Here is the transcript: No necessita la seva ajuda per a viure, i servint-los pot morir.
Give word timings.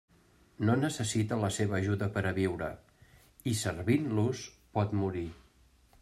No 0.67 0.75
necessita 0.83 1.37
la 1.41 1.49
seva 1.57 1.75
ajuda 1.79 2.07
per 2.15 2.23
a 2.29 2.31
viure, 2.37 2.69
i 3.51 3.53
servint-los 3.59 4.41
pot 4.79 4.97
morir. 5.03 5.27